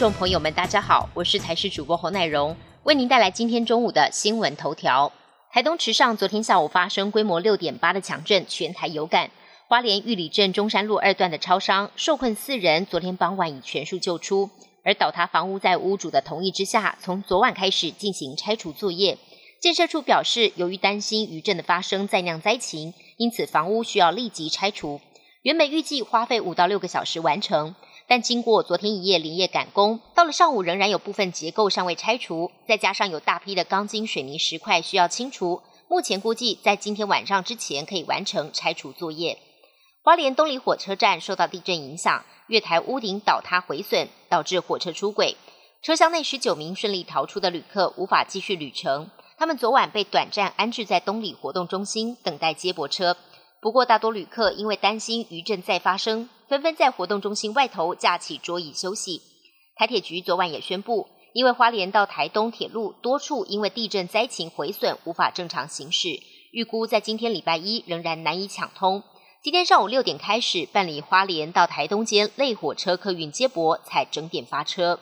[0.00, 5.12] 众朋友们，大家好，我是台视主播侯乃荣，为您带来今天中午的新闻头条。
[5.52, 9.30] 台东池上昨天下午发生规模六点八的强震，全台有感。
[9.68, 14.48] 花莲玉里镇中山路二段的超商受困四人，昨天傍晚已全数救出。
[14.86, 19.18] 而倒塌房屋在屋主的同意之下，从昨晚开始进行拆除作业。
[19.60, 25.02] 建设处表示，由于担心余震的发生再酿灾情，因此房屋需要立即拆除。
[25.42, 27.74] 原本预计花费五到六个小时完成。
[28.10, 39.38] 但经过昨天一夜连夜赶工，到了上午仍然有部分结构尚未拆除，再加上有大批的钢筋、水泥、石块需要清除，目前估计在今天晚上之前可以完成拆除作业。
[40.02, 45.36] 花莲东里火车站受到地震影响，月台屋顶倒塌毁损，导致火车出轨，
[45.80, 49.08] 车厢内十九名顺利逃出的旅客无法继续旅程，
[49.38, 53.16] 他们昨晚被短暂安置在东里活动中心等待接驳车。
[53.62, 59.20] 不过，大多旅客因为担心余震再发生，纷纷在活动中心外头架起桌椅休息。
[59.76, 66.08] 台铁局昨晚也宣布，因为花莲到台东铁路多处因为地震灾情毁损，无法正常行驶，
[66.52, 69.02] 预估在今天礼拜一仍然难以抢通。
[69.42, 75.00] 今天上午六点开始办理花莲到台东间类火车客运接驳，才整点发车。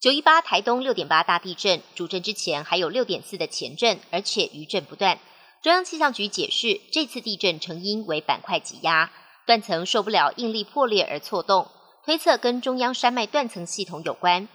[0.00, 5.18] 九一八台东六点八大地震，主震之前还有六点四的前震，而且余震不断。
[5.62, 9.10] 中央气象局解释，这次地震成因为板块挤压，
[9.46, 11.68] 断层受不了应力破裂而错动，
[12.04, 14.48] 推测跟中央山脉断层系统有关。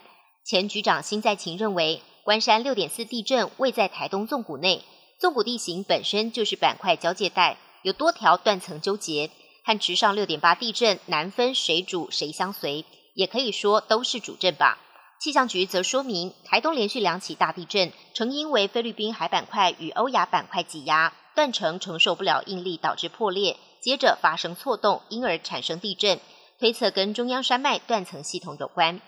[0.45, 4.83] 前局长辛在勤认为，关山六点四地震位在台东纵谷内，
[5.19, 9.29] 纵谷地形本身就是板块交界带，有多条断层纠结，
[9.65, 12.85] 和池上六点八地震难分谁主谁相随，
[13.15, 14.79] 也可以说都是主震吧。
[15.21, 26.19] 气象局则说明，台东连续两起大地震，成因为菲律宾海板块与欧亚板块挤压，断层承受不了应力，导致破裂，接着发生错动，因而产生地震。
[26.59, 28.99] 推测跟中央山脉断层系统有关。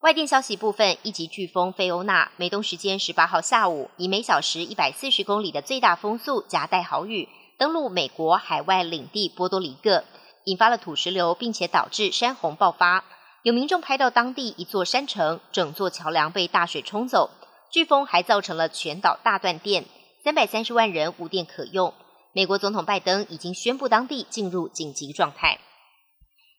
[0.00, 7.28] 外电消息部分，一级飓风菲欧娜，美东时间十八号下午，以每小时一百四十公里的最大风速夹带豪雨，
[7.60, 10.02] 登陆美国海外领地波多黎各，
[10.46, 13.04] 引发了土石流，并且导致山洪爆发。
[13.44, 17.28] 有民众拍到当地一座山城，整座桥梁被大水冲走。
[17.70, 19.84] 飓风还造成了全岛大断电，
[20.24, 21.92] 三百三十万人无电可用。
[22.32, 25.60] 美国总统拜登已经宣布当地进入紧急状态。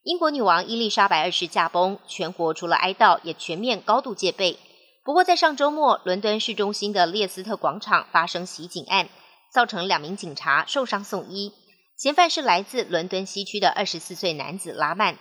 [0.04, 4.60] 英国女王伊丽莎白二世驾崩，全国除了哀悼，也全面高度戒备。
[5.04, 9.10] 不过，在上周末，伦敦市中心的列斯特广场发生袭警案，
[9.52, 11.52] 造成两名警察受伤送医。
[11.98, 15.18] 嫌犯是来自伦敦西区的二十四岁男子拉曼。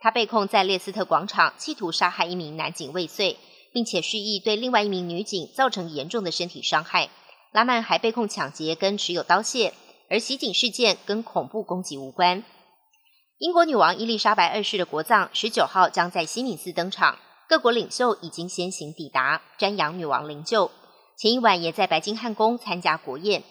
[0.00, 3.36] 他被控在列斯特广场企图杀害一名男警未遂，
[3.72, 7.10] 并且蓄意对另外一名女警造成严重的身体伤害。
[7.52, 9.72] 拉曼还被控抢劫跟持有刀械，
[10.10, 12.44] 而袭警事件跟恐怖攻击无关。
[13.38, 20.70] 英国女王伊丽莎白二世的国葬十九号将在西敏寺登场，各国领袖已经先行抵达瞻仰女王灵柩。
[21.16, 23.42] 前一晚也在白金汉宫参加国宴。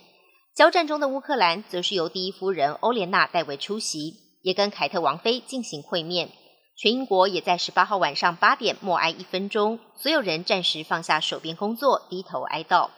[0.56, 4.27] 交战中的乌克兰则是由第一夫人欧莲娜代为出席。
[4.48, 6.30] 也跟凯特王妃进行会面，
[6.78, 12.90] 全英国也在十八号晚上八点默哀一分钟，所有人暂时放下手边工作，低头哀悼。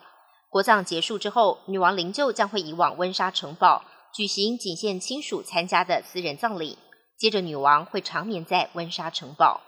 [0.51, 3.83] 国葬结束之后，女王灵柩将会移往温莎城堡
[4.13, 6.77] 举行仅限亲属参加的私人葬礼，
[7.17, 9.61] 接着女王会长眠在温莎城堡。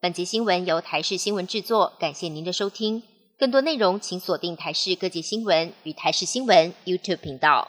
[0.00, 3.04] 本节新闻由台视新闻制作，感谢您的收听。
[3.38, 7.68] 更多内容请锁定台视各界新闻与台视新闻 YouTube 频道。